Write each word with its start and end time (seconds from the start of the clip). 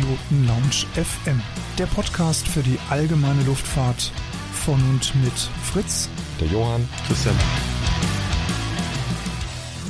Piloten 0.00 0.46
Lounge 0.46 0.86
FM, 0.94 1.42
der 1.76 1.84
Podcast 1.84 2.48
für 2.48 2.62
die 2.62 2.78
allgemeine 2.88 3.42
Luftfahrt 3.42 4.12
von 4.52 4.80
und 4.88 5.14
mit 5.22 5.32
Fritz, 5.62 6.08
der 6.40 6.48
Johann, 6.48 6.88
Christian. 7.06 7.34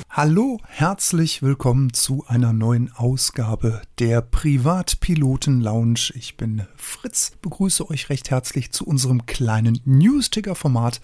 Hallo, 0.09 0.59
herzlich 0.66 1.42
willkommen 1.42 1.92
zu 1.92 2.24
einer 2.27 2.52
neuen 2.52 2.91
Ausgabe 2.92 3.82
der 4.00 4.20
Privatpiloten 4.20 5.60
Lounge. 5.60 6.11
Ich 6.14 6.36
bin 6.36 6.66
Fritz, 6.74 7.30
begrüße 7.40 7.88
euch 7.88 8.08
recht 8.08 8.30
herzlich 8.30 8.72
zu 8.72 8.84
unserem 8.84 9.27
kleinen 9.27 9.79
News-Ticker-Format. 9.84 11.00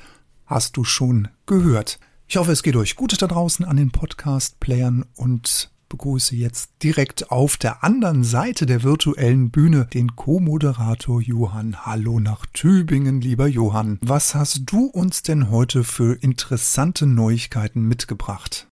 Hast 0.47 0.77
du 0.77 0.83
schon 0.83 1.29
gehört? 1.47 2.01
Ich 2.27 2.39
hoffe, 2.39 2.51
es 2.51 2.65
geht 2.65 2.75
euch 2.75 2.97
gut 2.97 3.23
da 3.23 3.29
draußen 3.29 3.65
an 3.65 3.77
den 3.77 3.93
Podcast-Playern 3.93 5.05
und 5.15 5.71
begrüße 5.89 6.37
jetzt 6.37 6.83
direkt 6.83 7.31
auf 7.31 7.57
der 7.57 7.85
anderen 7.85 8.25
Seite 8.25 8.67
der 8.67 8.83
virtuellen 8.83 9.51
Bühne 9.51 9.87
den 9.93 10.17
Co-Moderator 10.17 11.21
Johann. 11.21 11.85
Hallo 11.85 12.21
nach 12.21 12.47
Tübingen, 12.47 13.21
lieber 13.21 13.47
Johann. 13.47 13.99
Was 14.01 14.35
hast 14.35 14.63
du 14.67 14.87
uns 14.87 15.23
denn 15.23 15.51
heute 15.51 15.85
für 15.85 16.15
interessante 16.23 17.07
Neuigkeiten 17.07 17.83
mitgebracht? 17.83 18.69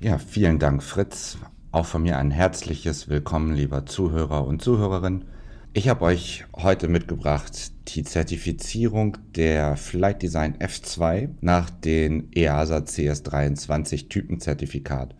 Ja, 0.00 0.18
vielen 0.18 0.58
Dank, 0.58 0.82
Fritz. 0.82 1.38
Auch 1.70 1.86
von 1.86 2.02
mir 2.02 2.18
ein 2.18 2.30
herzliches 2.30 3.08
Willkommen, 3.08 3.54
lieber 3.54 3.86
Zuhörer 3.86 4.46
und 4.46 4.62
Zuhörerin. 4.62 5.24
Ich 5.74 5.88
habe 5.88 6.04
euch 6.04 6.44
heute 6.54 6.86
mitgebracht 6.86 7.72
die 7.88 8.04
Zertifizierung 8.04 9.16
der 9.34 9.78
Flight 9.78 10.20
Design 10.20 10.58
F2 10.58 11.30
nach 11.40 11.70
den 11.70 12.30
EASA 12.30 12.78
CS23 12.78 14.10
Typenzertifikat. 14.10 15.14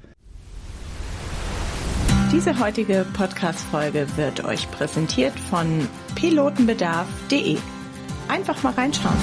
Diese 2.33 2.59
heutige 2.59 3.05
Podcast-Folge 3.13 4.07
wird 4.17 4.43
euch 4.47 4.71
präsentiert 4.71 5.39
von 5.39 5.87
pilotenbedarf.de. 6.15 7.59
Einfach 8.27 8.63
mal 8.63 8.73
reinschauen. 8.73 9.19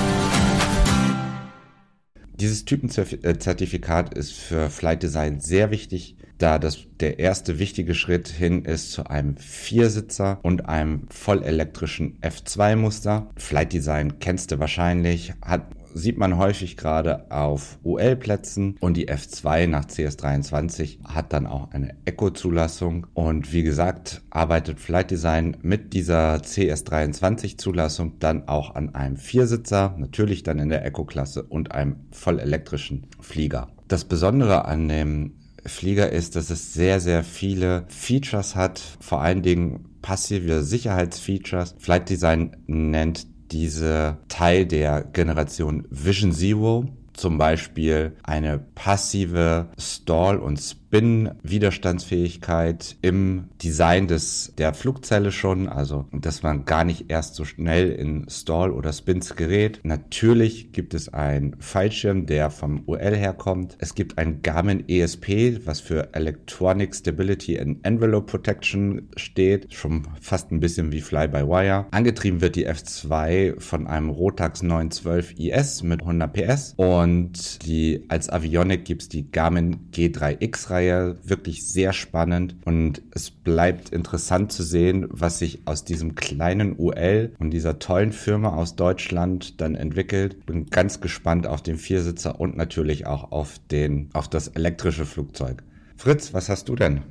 Dieses 2.35 2.65
Typenzertifikat 2.65 4.13
ist 4.13 4.33
für 4.33 4.69
Flight 4.69 5.02
Design 5.02 5.39
sehr 5.39 5.71
wichtig, 5.71 6.17
da 6.37 6.59
das 6.59 6.85
der 6.99 7.17
erste 7.17 7.57
wichtige 7.57 7.95
Schritt 7.95 8.27
hin 8.27 8.63
ist 8.63 8.91
zu 8.91 9.07
einem 9.07 9.37
Viersitzer 9.37 10.39
und 10.43 10.69
einem 10.69 11.07
vollelektrischen 11.09 12.19
F2-Muster. 12.21 13.31
Flight 13.37 13.73
Design 13.73 14.19
kennst 14.19 14.52
du 14.52 14.59
wahrscheinlich, 14.59 15.33
hat 15.43 15.63
sieht 15.94 16.18
man 16.18 16.38
häufig 16.38 16.78
gerade 16.78 17.32
auf 17.32 17.78
UL-Plätzen 17.84 18.76
und 18.80 18.95
die 18.98 19.09
F2 19.09 19.68
nach 19.68 19.86
CS23 19.86 21.04
hat 21.04 21.34
dann 21.34 21.48
auch 21.48 21.72
eine 21.72 21.95
Eco-Zulassung 22.06 23.08
und 23.14 23.54
wie 23.54 23.64
gesagt 23.64 24.22
arbeitet 24.30 24.80
Flight 24.80 25.12
Design 25.12 25.58
mit 25.62 25.94
dieser 25.94 26.36
CS23-Zulassung 26.36 28.20
dann 28.20 28.48
auch 28.48 28.76
an 28.76 28.95
einem 28.95 29.17
Viersitzer, 29.17 29.95
natürlich 29.98 30.44
dann 30.44 30.60
in 30.60 30.70
der 30.70 30.86
Eco-Klasse 30.86 31.44
und 31.44 31.72
einem 31.72 31.98
vollelektrischen 32.12 33.08
Flieger. 33.20 33.67
Das 33.88 34.06
Besondere 34.06 34.66
an 34.66 34.88
dem 34.88 35.34
Flieger 35.66 36.12
ist, 36.12 36.36
dass 36.36 36.50
es 36.50 36.73
sehr, 36.73 37.00
sehr 37.00 37.23
viele 37.23 37.86
Features 37.88 38.56
hat, 38.56 38.82
vor 39.00 39.22
allen 39.22 39.42
Dingen 39.42 39.86
passive 40.02 40.64
Sicherheitsfeatures. 40.64 41.76
Flight 41.78 42.10
Design 42.10 42.56
nennt 42.67 43.28
diese 43.52 44.17
Teil 44.28 44.66
der 44.66 45.03
Generation 45.03 45.86
Vision 45.89 46.31
Zero, 46.31 46.86
zum 47.14 47.38
Beispiel 47.38 48.16
eine 48.23 48.59
passive 48.59 49.69
Stall- 49.78 50.39
und 50.39 50.59
Spin-Widerstandsfähigkeit 50.90 52.98
im 53.04 53.50
Design 53.62 54.08
des, 54.08 54.54
der 54.58 54.73
Flugzelle 54.73 55.32
schon, 55.32 55.70
also 55.70 56.08
dass 56.11 56.42
man 56.42 56.66
gar 56.66 56.83
nicht 56.83 57.11
erst 57.11 57.36
so 57.36 57.45
schnell 57.45 57.92
in 57.92 58.26
Stall 58.27 58.72
oder 58.72 58.92
Spins 58.92 59.36
gerät. 59.36 59.82
Natürlich 59.83 60.72
gibt 60.72 60.95
es 60.95 61.14
einen 61.14 61.55
Fallschirm, 61.60 62.26
der 62.26 62.49
vom 62.49 62.82
UL 62.88 63.16
herkommt. 63.16 63.78
Es 63.80 63.94
gibt 63.94 64.17
ein 64.17 64.42
Garmin 64.42 64.83
ESP, 64.88 65.60
was 65.64 65.80
für 65.80 66.16
Electronic 66.16 66.95
Stability 66.95 67.60
and 67.60 67.86
Envelope 67.86 68.26
Protection 68.26 69.10
steht, 69.16 69.72
schon 69.72 70.08
fast 70.20 70.52
ein 70.52 70.60
bisschen 70.60 70.92
wie 70.92 71.02
Fly-by-Wire. 71.02 71.86
Angetrieben 71.92 72.42
wird 72.42 72.55
die 72.55 72.67
F2 72.67 73.60
von 73.60 73.86
einem 73.86 74.10
Rotax 74.10 74.64
912 74.64 75.38
IS 75.38 75.83
mit 75.83 76.02
100 76.02 76.33
PS 76.33 76.73
und 76.78 77.64
die 77.67 78.05
als 78.08 78.28
Avionic 78.30 78.86
gibt 78.86 79.04
es 79.04 79.10
die 79.10 79.30
Garmin 79.30 79.88
G3X-Reihe 79.94 80.79
Reihe 80.80 81.17
wirklich 81.23 81.67
sehr 81.67 81.92
spannend 81.92 82.56
und 82.64 83.02
es 83.12 83.32
bleibt 83.32 83.90
interessant 83.90 84.54
zu 84.54 84.64
sehen, 84.64 85.08
was 85.10 85.40
sich 85.40 85.60
aus 85.66 85.84
diesem 85.84 86.16
kleinen 86.16 86.80
UL 86.80 87.34
und 87.38 87.52
dieser 87.52 87.80
tollen 87.80 88.14
Firma 88.14 88.56
aus 88.56 88.78
Deutschland 88.78 89.60
dann 89.60 89.76
entwickelt. 89.76 90.45
Bin 90.45 90.67
ganz 90.67 91.02
gespannt 91.02 91.48
auf 91.48 91.62
den 91.62 91.78
Viersitzer 91.78 92.40
und 92.40 92.56
natürlich 92.56 93.06
auch 93.06 93.34
auf 93.34 93.60
den, 93.72 94.10
auf 94.14 94.30
das 94.30 94.48
elektrische 94.48 95.06
Flugzeug. 95.06 95.64
Fritz, 95.98 96.34
was 96.34 96.48
hast 96.48 96.70
du 96.70 96.76
denn? 96.76 97.02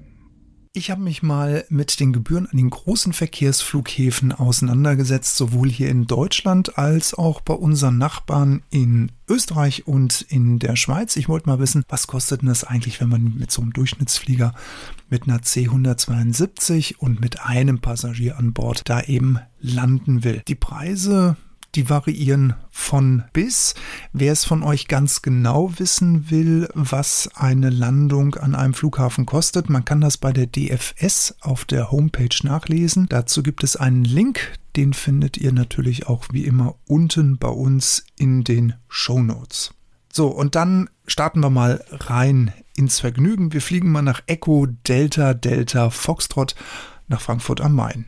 Ich 0.73 0.91
habe 0.91 1.01
mich 1.01 1.23
mal 1.23 1.65
mit 1.71 1.99
den 1.99 2.13
Gebühren 2.13 2.47
an 2.47 2.57
den 2.57 2.71
großen 2.71 3.13
Verkehrsflughäfen 3.13 4.33
auseinandergesetzt, 4.33 5.37
sowohl 5.37 5.71
hier 5.71 5.89
in 5.89 6.07
Deutschland 6.07 6.77
als 6.79 7.15
auch 7.15 7.41
bei 7.41 7.55
unseren 7.55 7.99
Nachbarn 7.99 8.63
in 8.71 9.11
Österreich 9.29 9.87
und 9.87 10.23
in 10.29 10.59
der 10.59 10.77
Schweiz. 10.77 11.17
Ich 11.17 11.29
wollte 11.29 11.49
mal 11.49 11.59
wissen, 11.59 11.85
was 11.89 12.07
kostet 12.07 12.43
denn 12.43 12.49
das 12.49 12.65
eigentlich, 12.65 13.01
wenn 13.01 13.09
man 13.09 13.35
mit 13.39 13.51
so 13.51 13.63
einem 13.63 13.73
Durchschnittsflieger 13.73 14.55
mit 15.09 15.25
einer 15.25 15.39
C172 15.39 16.97
und 16.99 17.21
mit 17.21 17.41
einem 17.41 17.81
Passagier 17.81 18.39
an 18.39 18.53
Bord 18.53 18.83
da 18.89 19.01
eben 19.03 19.39
landen 19.61 20.23
will. 20.23 20.43
Die 20.47 20.55
Preise 20.55 21.37
die 21.75 21.91
variieren 21.91 22.55
von 22.71 23.25
bis. 23.33 23.75
Wer 24.13 24.33
es 24.33 24.45
von 24.45 24.63
euch 24.63 24.89
ganz 24.89 25.23
genau 25.23 25.73
wissen 25.79 26.31
will, 26.31 26.69
was 26.75 27.31
eine 27.35 27.71
Landung 27.71 28.35
an 28.37 28.55
einem 28.55 28.75
Flughafen 28.75 29.27
kostet, 29.27 29.69
man 29.69 29.85
kann 29.85 30.01
das 30.01 30.17
bei 30.17 30.33
der 30.33 30.47
DFS 30.47 31.37
auf 31.41 31.65
der 31.65 31.91
Homepage 31.91 32.29
nachlesen. 32.43 33.07
Dazu 33.09 33.43
gibt 33.43 33.65
es 33.65 33.77
einen 33.77 34.05
Link, 34.05 34.55
den 34.77 34.93
findet 34.93 35.37
ihr 35.37 35.53
natürlich 35.53 36.07
auch 36.07 36.27
wie 36.33 36.45
immer 36.45 36.77
unten 36.87 37.39
bei 37.39 37.49
uns 37.49 38.05
in 38.17 38.45
den 38.45 38.75
Show 38.89 39.21
Notes. 39.21 39.75
So, 40.13 40.29
und 40.29 40.55
dann 40.55 40.89
starten 41.07 41.41
wir 41.41 41.51
mal 41.51 41.85
rein 41.91 42.53
ins 42.77 43.01
Vergnügen. 43.01 43.53
Wir 43.53 43.61
fliegen 43.61 43.91
mal 43.91 44.03
nach 44.03 44.23
Echo 44.27 44.67
Delta 44.87 45.35
Delta 45.35 45.91
Foxtrot 45.91 46.55
nach 47.09 47.21
Frankfurt 47.21 47.61
am 47.61 47.75
Main. 47.75 48.07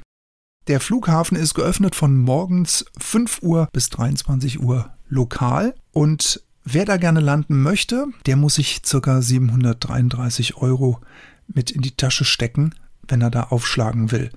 Der 0.69 0.81
Flughafen 0.81 1.37
ist 1.37 1.55
geöffnet 1.55 1.95
von 1.95 2.19
morgens 2.19 2.85
5 2.99 3.43
Uhr 3.43 3.69
bis 3.73 3.89
23 3.89 4.61
Uhr 4.61 4.91
lokal 5.09 5.75
und 5.93 6.43
wer 6.65 6.85
da 6.85 6.97
gerne 6.97 7.21
landen 7.21 7.63
möchte, 7.63 8.07
der 8.27 8.37
muss 8.37 8.57
sich 8.57 8.83
ca. 8.83 9.23
733 9.23 10.57
Euro 10.57 11.01
mit 11.49 11.71
in 11.71 11.81
die 11.81 11.97
Tasche 11.97 12.25
stecken, 12.25 12.75
wenn 13.09 13.23
er 13.23 13.31
da 13.31 13.45
aufschlagen 13.45 14.13
will. 14.13 14.31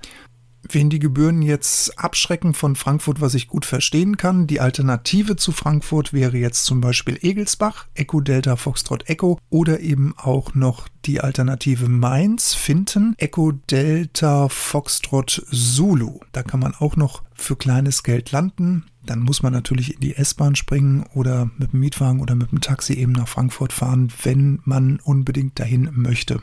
Wen 0.69 0.89
die 0.89 0.99
Gebühren 0.99 1.41
jetzt 1.41 1.99
abschrecken 1.99 2.53
von 2.53 2.75
Frankfurt, 2.75 3.19
was 3.19 3.33
ich 3.33 3.47
gut 3.47 3.65
verstehen 3.65 4.15
kann, 4.17 4.47
die 4.47 4.61
Alternative 4.61 5.35
zu 5.35 5.51
Frankfurt 5.51 6.13
wäre 6.13 6.37
jetzt 6.37 6.63
zum 6.65 6.79
Beispiel 6.79 7.17
Egelsbach, 7.21 7.87
Echo 7.95 8.21
Delta 8.21 8.55
Foxtrot 8.55 9.09
Echo 9.09 9.39
oder 9.49 9.81
eben 9.81 10.13
auch 10.17 10.55
noch 10.55 10.87
die 11.05 11.19
Alternative 11.19 11.89
Mainz, 11.89 12.53
Finten, 12.53 13.13
Echo 13.17 13.51
Delta 13.51 14.47
Foxtrot 14.47 15.45
Zulu. 15.51 16.19
Da 16.31 16.43
kann 16.43 16.61
man 16.61 16.73
auch 16.73 16.95
noch 16.95 17.23
für 17.33 17.57
kleines 17.57 18.03
Geld 18.03 18.31
landen. 18.31 18.85
Dann 19.05 19.19
muss 19.19 19.43
man 19.43 19.51
natürlich 19.51 19.95
in 19.95 19.99
die 19.99 20.15
S-Bahn 20.15 20.55
springen 20.55 21.05
oder 21.13 21.51
mit 21.57 21.73
dem 21.73 21.81
Mietwagen 21.81 22.21
oder 22.21 22.35
mit 22.35 22.51
dem 22.51 22.61
Taxi 22.61 22.93
eben 22.93 23.11
nach 23.11 23.27
Frankfurt 23.27 23.73
fahren, 23.73 24.13
wenn 24.23 24.61
man 24.63 25.01
unbedingt 25.03 25.59
dahin 25.59 25.89
möchte. 25.91 26.41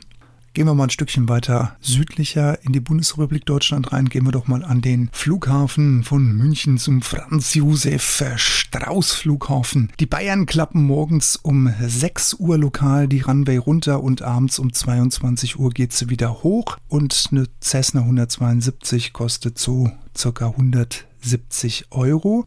Gehen 0.53 0.67
wir 0.67 0.75
mal 0.75 0.85
ein 0.85 0.91
Stückchen 0.91 1.29
weiter 1.29 1.77
südlicher 1.81 2.59
in 2.65 2.73
die 2.73 2.81
Bundesrepublik 2.81 3.47
Deutschland 3.47 3.93
rein. 3.93 4.09
Gehen 4.09 4.25
wir 4.25 4.33
doch 4.33 4.49
mal 4.49 4.65
an 4.65 4.81
den 4.81 5.09
Flughafen 5.13 6.03
von 6.03 6.33
München 6.33 6.77
zum 6.77 7.03
Franz 7.03 7.55
Josef 7.55 8.21
Strauß 8.37 9.13
Flughafen. 9.13 9.93
Die 10.01 10.07
Bayern 10.07 10.47
klappen 10.47 10.83
morgens 10.83 11.37
um 11.37 11.73
6 11.81 12.35
Uhr 12.41 12.59
lokal 12.59 13.07
die 13.07 13.21
Runway 13.21 13.59
runter 13.59 14.03
und 14.03 14.23
abends 14.23 14.59
um 14.59 14.73
22 14.73 15.57
Uhr 15.57 15.71
geht 15.71 15.93
sie 15.93 16.11
wieder 16.11 16.43
hoch 16.43 16.79
und 16.89 17.29
eine 17.31 17.45
Cessna 17.63 18.01
172 18.01 19.13
kostet 19.13 19.57
so 19.57 19.93
circa 20.17 20.49
170 20.49 21.87
Euro. 21.93 22.45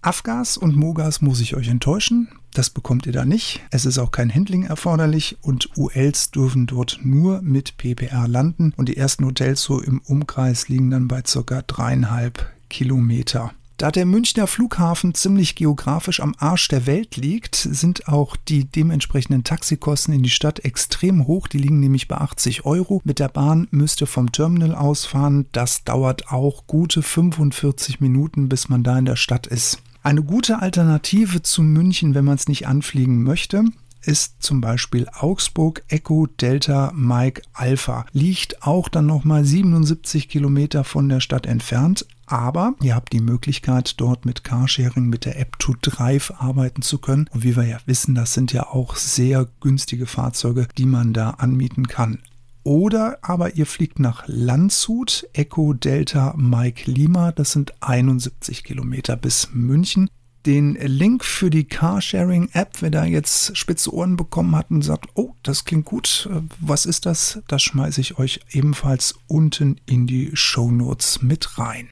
Afgas 0.00 0.56
und 0.56 0.76
Mogas 0.76 1.20
muss 1.20 1.40
ich 1.40 1.56
euch 1.56 1.68
enttäuschen. 1.68 2.28
Das 2.54 2.70
bekommt 2.70 3.06
ihr 3.06 3.12
da 3.12 3.24
nicht. 3.24 3.60
Es 3.70 3.84
ist 3.84 3.98
auch 3.98 4.10
kein 4.10 4.32
Handling 4.34 4.64
erforderlich 4.64 5.36
und 5.42 5.76
ULs 5.76 6.30
dürfen 6.30 6.66
dort 6.66 7.00
nur 7.02 7.42
mit 7.42 7.76
PPR 7.76 8.28
landen 8.28 8.72
und 8.76 8.88
die 8.88 8.96
ersten 8.96 9.24
Hotels 9.24 9.62
so 9.62 9.80
im 9.80 10.00
Umkreis 10.00 10.68
liegen 10.68 10.90
dann 10.90 11.08
bei 11.08 11.22
ca. 11.22 11.62
dreieinhalb 11.62 12.50
Kilometer. 12.70 13.52
Da 13.76 13.92
der 13.92 14.06
Münchner 14.06 14.48
Flughafen 14.48 15.14
ziemlich 15.14 15.54
geografisch 15.54 16.18
am 16.18 16.34
Arsch 16.38 16.66
der 16.66 16.86
Welt 16.86 17.16
liegt, 17.16 17.54
sind 17.54 18.08
auch 18.08 18.34
die 18.34 18.64
dementsprechenden 18.64 19.44
Taxikosten 19.44 20.12
in 20.12 20.24
die 20.24 20.30
Stadt 20.30 20.64
extrem 20.64 21.28
hoch. 21.28 21.46
Die 21.46 21.58
liegen 21.58 21.78
nämlich 21.78 22.08
bei 22.08 22.16
80 22.16 22.64
Euro. 22.64 23.00
Mit 23.04 23.20
der 23.20 23.28
Bahn 23.28 23.68
müsste 23.70 24.06
vom 24.06 24.32
Terminal 24.32 24.74
ausfahren. 24.74 25.46
Das 25.52 25.84
dauert 25.84 26.32
auch 26.32 26.66
gute 26.66 27.02
45 27.02 28.00
Minuten, 28.00 28.48
bis 28.48 28.68
man 28.68 28.82
da 28.82 28.98
in 28.98 29.04
der 29.04 29.14
Stadt 29.14 29.46
ist. 29.46 29.80
Eine 30.08 30.22
gute 30.22 30.62
Alternative 30.62 31.42
zu 31.42 31.62
München, 31.62 32.14
wenn 32.14 32.24
man 32.24 32.36
es 32.36 32.48
nicht 32.48 32.66
anfliegen 32.66 33.24
möchte, 33.24 33.64
ist 34.00 34.42
zum 34.42 34.62
Beispiel 34.62 35.06
Augsburg 35.12 35.82
Echo 35.88 36.26
Delta 36.26 36.92
Mike 36.94 37.42
Alpha. 37.52 38.06
Liegt 38.12 38.62
auch 38.62 38.88
dann 38.88 39.04
nochmal 39.04 39.44
77 39.44 40.30
Kilometer 40.30 40.84
von 40.84 41.10
der 41.10 41.20
Stadt 41.20 41.44
entfernt. 41.44 42.06
Aber 42.24 42.74
ihr 42.80 42.94
habt 42.94 43.12
die 43.12 43.20
Möglichkeit, 43.20 44.00
dort 44.00 44.24
mit 44.24 44.44
Carsharing 44.44 45.10
mit 45.10 45.26
der 45.26 45.38
App 45.38 45.58
to 45.58 45.74
Drive 45.82 46.32
arbeiten 46.38 46.80
zu 46.80 46.96
können. 46.96 47.28
Und 47.34 47.44
wie 47.44 47.54
wir 47.54 47.66
ja 47.66 47.78
wissen, 47.84 48.14
das 48.14 48.32
sind 48.32 48.50
ja 48.54 48.66
auch 48.66 48.96
sehr 48.96 49.46
günstige 49.60 50.06
Fahrzeuge, 50.06 50.68
die 50.78 50.86
man 50.86 51.12
da 51.12 51.32
anmieten 51.32 51.86
kann. 51.86 52.20
Oder 52.64 53.18
aber 53.22 53.56
ihr 53.56 53.66
fliegt 53.66 53.98
nach 53.98 54.24
Landshut, 54.26 55.28
Echo 55.32 55.72
Delta 55.72 56.34
Mike 56.36 56.90
Lima. 56.90 57.32
Das 57.32 57.52
sind 57.52 57.72
71 57.80 58.64
Kilometer 58.64 59.16
bis 59.16 59.48
München 59.52 60.10
den 60.46 60.74
Link 60.76 61.24
für 61.24 61.50
die 61.50 61.64
Carsharing-App, 61.64 62.80
wer 62.80 62.90
da 62.90 63.04
jetzt 63.04 63.56
spitze 63.56 63.92
Ohren 63.92 64.16
bekommen 64.16 64.56
hat 64.56 64.70
und 64.70 64.82
sagt, 64.82 65.10
oh, 65.14 65.34
das 65.42 65.64
klingt 65.64 65.84
gut, 65.84 66.28
äh, 66.32 66.40
was 66.60 66.86
ist 66.86 67.06
das? 67.06 67.40
Das 67.48 67.62
schmeiße 67.62 68.00
ich 68.00 68.18
euch 68.18 68.40
ebenfalls 68.50 69.14
unten 69.26 69.80
in 69.84 70.06
die 70.06 70.30
Show 70.34 70.70
Notes 70.70 71.22
mit 71.22 71.58
rein. 71.58 71.90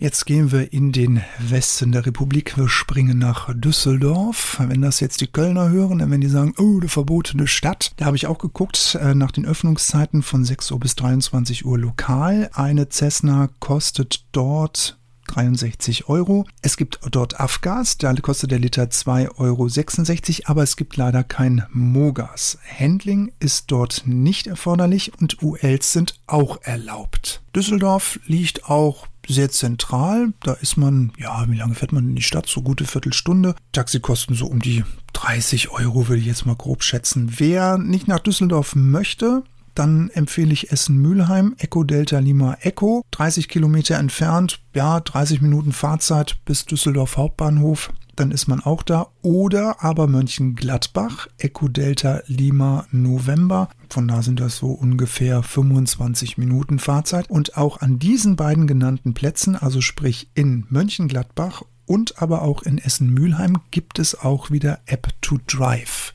Jetzt 0.00 0.24
gehen 0.24 0.50
wir 0.50 0.72
in 0.72 0.92
den 0.92 1.20
Westen 1.38 1.92
der 1.92 2.06
Republik. 2.06 2.56
Wir 2.56 2.70
springen 2.70 3.18
nach 3.18 3.52
Düsseldorf. 3.54 4.56
Wenn 4.58 4.80
das 4.80 4.98
jetzt 4.98 5.20
die 5.20 5.26
Kölner 5.26 5.68
hören, 5.68 5.98
dann 5.98 6.08
werden 6.08 6.22
die 6.22 6.28
sagen, 6.28 6.54
oh, 6.56 6.80
die 6.80 6.88
verbotene 6.88 7.46
Stadt. 7.46 7.92
Da 7.98 8.06
habe 8.06 8.16
ich 8.16 8.26
auch 8.26 8.38
geguckt 8.38 8.98
äh, 8.98 9.14
nach 9.14 9.30
den 9.30 9.44
Öffnungszeiten 9.44 10.22
von 10.22 10.42
6 10.42 10.70
Uhr 10.70 10.80
bis 10.80 10.96
23 10.96 11.66
Uhr 11.66 11.78
lokal. 11.78 12.48
Eine 12.54 12.88
Cessna 12.88 13.50
kostet 13.60 14.24
dort 14.32 14.98
63 15.26 16.08
Euro. 16.08 16.46
Es 16.62 16.78
gibt 16.78 17.00
dort 17.10 17.38
Afgas, 17.38 17.98
da 17.98 18.14
kostet 18.14 18.52
der 18.52 18.58
Liter 18.58 18.84
2,66 18.84 19.36
Euro, 19.36 20.50
aber 20.50 20.62
es 20.62 20.76
gibt 20.76 20.96
leider 20.96 21.24
kein 21.24 21.66
Mogas. 21.74 22.56
Handling 22.78 23.32
ist 23.38 23.70
dort 23.70 24.04
nicht 24.06 24.46
erforderlich 24.46 25.12
und 25.20 25.42
ULs 25.42 25.92
sind 25.92 26.18
auch 26.26 26.62
erlaubt. 26.62 27.42
Düsseldorf 27.54 28.18
liegt 28.26 28.64
auch 28.64 29.09
sehr 29.28 29.50
zentral. 29.50 30.32
Da 30.42 30.52
ist 30.54 30.76
man, 30.76 31.12
ja, 31.18 31.44
wie 31.48 31.56
lange 31.56 31.74
fährt 31.74 31.92
man 31.92 32.08
in 32.08 32.16
die 32.16 32.22
Stadt? 32.22 32.46
So 32.46 32.62
gute 32.62 32.84
Viertelstunde. 32.84 33.54
Taxikosten 33.72 34.34
so 34.34 34.46
um 34.46 34.60
die 34.60 34.84
30 35.12 35.70
Euro, 35.70 36.08
würde 36.08 36.20
ich 36.20 36.26
jetzt 36.26 36.46
mal 36.46 36.56
grob 36.56 36.82
schätzen. 36.82 37.34
Wer 37.38 37.78
nicht 37.78 38.08
nach 38.08 38.20
Düsseldorf 38.20 38.74
möchte, 38.74 39.42
dann 39.74 40.10
empfehle 40.10 40.52
ich 40.52 40.72
Essen-Mülheim, 40.72 41.54
Echo 41.58 41.84
Delta 41.84 42.18
Lima 42.18 42.56
Echo, 42.60 43.02
30 43.12 43.48
Kilometer 43.48 43.96
entfernt, 43.96 44.60
ja, 44.74 45.00
30 45.00 45.40
Minuten 45.40 45.72
Fahrzeit 45.72 46.36
bis 46.44 46.66
Düsseldorf 46.66 47.16
Hauptbahnhof, 47.16 47.90
dann 48.20 48.30
ist 48.30 48.48
man 48.48 48.60
auch 48.60 48.82
da. 48.82 49.08
Oder 49.22 49.82
aber 49.82 50.06
Mönchengladbach, 50.06 51.28
Echo 51.38 51.68
Delta 51.68 52.22
Lima 52.26 52.86
November. 52.90 53.70
Von 53.88 54.06
da 54.08 54.22
sind 54.22 54.40
das 54.40 54.58
so 54.58 54.72
ungefähr 54.72 55.42
25 55.42 56.38
Minuten 56.38 56.78
Fahrzeit. 56.78 57.30
Und 57.30 57.56
auch 57.56 57.80
an 57.80 57.98
diesen 57.98 58.36
beiden 58.36 58.66
genannten 58.66 59.14
Plätzen, 59.14 59.56
also 59.56 59.80
sprich 59.80 60.30
in 60.34 60.66
Mönchengladbach 60.68 61.62
und 61.86 62.20
aber 62.22 62.42
auch 62.42 62.62
in 62.62 62.78
Essen-Mülheim, 62.78 63.58
gibt 63.70 63.98
es 63.98 64.14
auch 64.14 64.50
wieder 64.50 64.80
App 64.86 65.08
to 65.22 65.38
Drive 65.46 66.14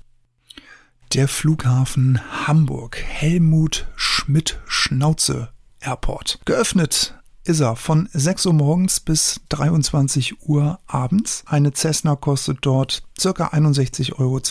der 1.13 1.27
Flughafen 1.29 2.19
Hamburg 2.45 2.97
Helmut 2.97 3.87
Schmidt 3.95 4.59
Schnauze 4.65 5.49
Airport. 5.79 6.39
Geöffnet 6.43 7.15
ist 7.45 7.59
er 7.59 7.75
von 7.75 8.09
6 8.12 8.47
Uhr 8.47 8.53
morgens 8.53 9.00
bis 9.00 9.39
23 9.50 10.47
Uhr 10.47 10.80
abends. 10.88 11.44
Eine 11.45 11.71
Cessna 11.74 12.15
kostet 12.15 12.57
dort 12.62 13.03
ca. 13.21 13.30
61,92 13.30 14.13
Euro. 14.19 14.42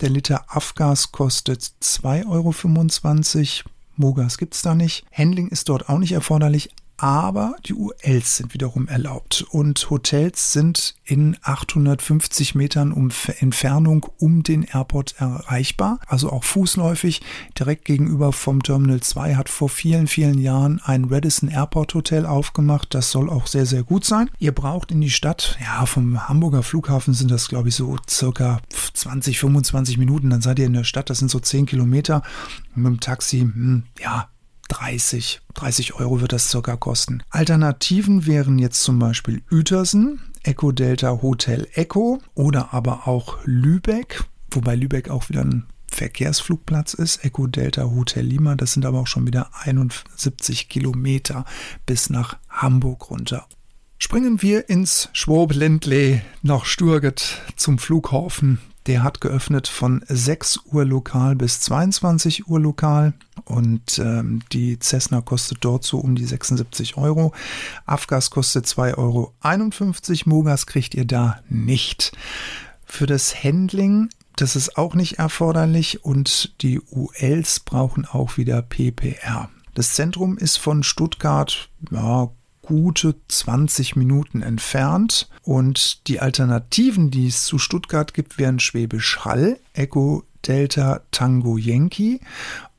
Der 0.00 0.10
Liter 0.10 0.44
Afgas 0.48 1.12
kostet 1.12 1.72
2,25 1.82 3.64
Euro. 3.64 3.70
Mogas 3.96 4.38
gibt 4.38 4.54
es 4.54 4.62
da 4.62 4.74
nicht. 4.74 5.04
Handling 5.12 5.48
ist 5.48 5.68
dort 5.68 5.88
auch 5.88 5.98
nicht 5.98 6.12
erforderlich, 6.12 6.70
aber 7.02 7.56
die 7.66 7.74
ULs 7.74 8.36
sind 8.36 8.54
wiederum 8.54 8.86
erlaubt 8.86 9.44
und 9.50 9.90
Hotels 9.90 10.52
sind 10.52 10.94
in 11.04 11.36
850 11.42 12.54
Metern 12.54 12.92
Entfernung 13.40 14.06
um 14.18 14.44
den 14.44 14.62
Airport 14.62 15.16
erreichbar, 15.18 15.98
also 16.06 16.30
auch 16.30 16.44
fußläufig. 16.44 17.20
Direkt 17.58 17.86
gegenüber 17.86 18.32
vom 18.32 18.62
Terminal 18.62 19.00
2 19.00 19.34
hat 19.34 19.48
vor 19.48 19.68
vielen, 19.68 20.06
vielen 20.06 20.38
Jahren 20.38 20.80
ein 20.84 21.06
Radisson 21.06 21.48
Airport 21.48 21.92
Hotel 21.94 22.24
aufgemacht. 22.24 22.94
Das 22.94 23.10
soll 23.10 23.28
auch 23.28 23.48
sehr, 23.48 23.66
sehr 23.66 23.82
gut 23.82 24.04
sein. 24.04 24.30
Ihr 24.38 24.52
braucht 24.52 24.92
in 24.92 25.00
die 25.00 25.10
Stadt, 25.10 25.58
ja, 25.60 25.84
vom 25.86 26.28
Hamburger 26.28 26.62
Flughafen 26.62 27.14
sind 27.14 27.32
das, 27.32 27.48
glaube 27.48 27.70
ich, 27.70 27.74
so 27.74 27.96
circa 28.08 28.60
20, 28.94 29.40
25 29.40 29.98
Minuten. 29.98 30.30
Dann 30.30 30.40
seid 30.40 30.60
ihr 30.60 30.66
in 30.66 30.72
der 30.72 30.84
Stadt, 30.84 31.10
das 31.10 31.18
sind 31.18 31.32
so 31.32 31.40
10 31.40 31.66
Kilometer. 31.66 32.22
Mit 32.76 32.86
dem 32.86 33.00
Taxi, 33.00 33.40
hm, 33.40 33.82
ja, 34.00 34.28
30, 34.72 35.42
30 35.52 35.94
Euro 35.94 36.22
wird 36.22 36.32
das 36.32 36.48
circa 36.48 36.76
kosten. 36.76 37.22
Alternativen 37.28 38.26
wären 38.26 38.58
jetzt 38.58 38.82
zum 38.82 38.98
Beispiel 38.98 39.42
Uetersen, 39.50 40.20
Echo 40.42 40.72
Delta 40.72 41.20
Hotel 41.20 41.68
Echo 41.74 42.20
oder 42.34 42.72
aber 42.72 43.06
auch 43.06 43.38
Lübeck, 43.44 44.24
wobei 44.50 44.74
Lübeck 44.74 45.10
auch 45.10 45.28
wieder 45.28 45.42
ein 45.42 45.66
Verkehrsflugplatz 45.88 46.94
ist, 46.94 47.22
Echo 47.22 47.46
Delta 47.46 47.84
Hotel 47.84 48.24
Lima. 48.24 48.54
Das 48.54 48.72
sind 48.72 48.86
aber 48.86 49.00
auch 49.00 49.06
schon 49.06 49.26
wieder 49.26 49.50
71 49.60 50.70
Kilometer 50.70 51.44
bis 51.84 52.08
nach 52.08 52.38
Hamburg 52.48 53.10
runter. 53.10 53.46
Springen 53.98 54.40
wir 54.40 54.70
ins 54.70 55.10
Schwabländle 55.12 56.22
nach 56.40 56.64
Sturget 56.64 57.42
zum 57.56 57.78
Flughafen 57.78 58.58
der 58.86 59.02
hat 59.02 59.20
geöffnet 59.20 59.68
von 59.68 60.04
6 60.08 60.60
Uhr 60.66 60.84
lokal 60.84 61.36
bis 61.36 61.60
22 61.60 62.48
Uhr 62.48 62.60
lokal 62.60 63.14
und 63.44 63.98
ähm, 63.98 64.42
die 64.52 64.78
Cessna 64.78 65.20
kostet 65.20 65.58
dort 65.60 65.84
so 65.84 65.98
um 65.98 66.14
die 66.14 66.24
76 66.24 66.96
Euro. 66.96 67.32
Afgas 67.86 68.30
kostet 68.30 68.66
2,51 68.66 68.98
Euro. 68.98 69.34
Mogas 70.26 70.66
kriegt 70.66 70.94
ihr 70.94 71.04
da 71.04 71.40
nicht. 71.48 72.12
Für 72.84 73.06
das 73.06 73.42
Handling, 73.42 74.10
das 74.36 74.56
ist 74.56 74.76
auch 74.76 74.94
nicht 74.94 75.18
erforderlich 75.18 76.04
und 76.04 76.60
die 76.62 76.80
ULs 76.80 77.60
brauchen 77.60 78.04
auch 78.04 78.36
wieder 78.36 78.62
PPR. 78.62 79.48
Das 79.74 79.94
Zentrum 79.94 80.36
ist 80.36 80.58
von 80.58 80.82
Stuttgart 80.82 81.70
ja, 81.90 82.30
gute 82.62 83.16
20 83.28 83.96
Minuten 83.96 84.42
entfernt. 84.42 85.28
Und 85.42 86.06
die 86.08 86.20
Alternativen, 86.20 87.10
die 87.10 87.26
es 87.26 87.44
zu 87.44 87.58
Stuttgart 87.58 88.14
gibt, 88.14 88.38
wären 88.38 88.60
Schwäbisch 88.60 89.20
Hall, 89.24 89.58
Echo 89.74 90.24
Delta 90.46 91.02
Tango 91.10 91.58
Yankee. 91.58 92.20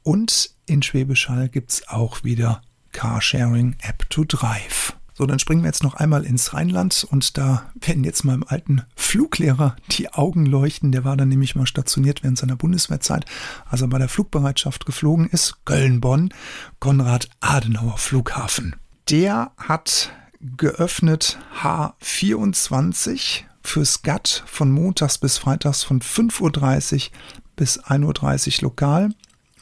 Und 0.01 0.51
in 0.65 0.81
Schwäbisch 0.81 1.29
Hall 1.29 1.49
gibt 1.49 1.71
es 1.71 1.87
auch 1.87 2.23
wieder 2.23 2.61
Carsharing 2.91 3.75
App 3.81 4.09
to 4.09 4.23
Drive. 4.23 4.95
So, 5.15 5.27
dann 5.27 5.37
springen 5.37 5.61
wir 5.61 5.67
jetzt 5.67 5.83
noch 5.83 5.93
einmal 5.93 6.23
ins 6.23 6.53
Rheinland 6.53 7.05
und 7.09 7.37
da 7.37 7.69
werden 7.79 8.03
jetzt 8.03 8.23
meinem 8.23 8.43
alten 8.47 8.81
Fluglehrer 8.95 9.75
die 9.91 10.11
Augen 10.11 10.47
leuchten. 10.47 10.91
Der 10.91 11.03
war 11.03 11.15
dann 11.15 11.29
nämlich 11.29 11.55
mal 11.55 11.67
stationiert 11.67 12.23
während 12.23 12.39
seiner 12.39 12.55
Bundeswehrzeit, 12.55 13.25
als 13.69 13.81
er 13.81 13.89
bei 13.89 13.99
der 13.99 14.09
Flugbereitschaft 14.09 14.87
geflogen 14.87 15.29
ist. 15.29 15.65
Köln-Bonn, 15.65 16.33
Konrad-Adenauer 16.79 17.97
Flughafen. 17.99 18.75
Der 19.09 19.51
hat 19.57 20.11
geöffnet 20.57 21.37
H24 21.61 23.43
fürs 23.61 24.01
GATT 24.01 24.43
von 24.45 24.71
montags 24.71 25.17
bis 25.17 25.37
freitags 25.37 25.83
von 25.83 26.01
5.30 26.01 26.41
Uhr 26.41 27.11
bis 27.55 27.81
1.30 27.83 28.57
Uhr 28.57 28.61
lokal 28.63 29.09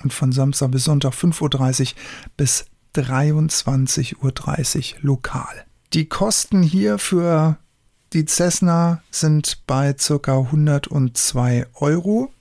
und 0.03 0.13
von 0.13 0.31
Samstag 0.31 0.71
bis 0.71 0.85
Sonntag 0.85 1.13
5.30 1.13 1.81
Uhr 1.81 1.87
bis 2.37 2.65
23.30 2.95 4.15
Uhr 4.95 4.99
lokal. 5.01 5.65
Die 5.93 6.07
Kosten 6.07 6.63
hier 6.63 6.97
für 6.97 7.57
die 8.13 8.25
Cessna 8.25 9.01
sind 9.11 9.65
bei 9.67 9.93
ca. 9.93 10.37
102 10.37 11.67
Euro. 11.75 12.33